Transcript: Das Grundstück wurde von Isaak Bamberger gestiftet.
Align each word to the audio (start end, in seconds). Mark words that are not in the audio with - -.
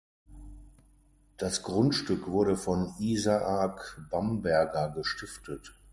Das 1.37 1.61
Grundstück 1.61 2.25
wurde 2.27 2.55
von 2.57 2.91
Isaak 2.97 4.01
Bamberger 4.09 4.89
gestiftet. 4.95 5.75